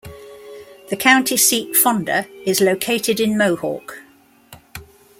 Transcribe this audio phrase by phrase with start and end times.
[0.89, 3.99] The county seat, Fonda, is located in Mohawk.